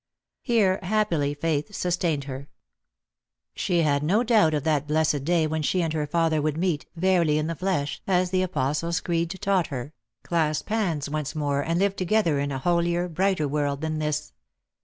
[0.41, 2.49] Here happily faith sustained her.
[3.53, 6.87] She had no doubt of that blessed day when she and her father would meet,
[6.95, 9.93] verily in the flesh, as the Apostles' Creed taught her,
[10.23, 14.33] clasp hands once more, and live together in a holier, brighter world than this.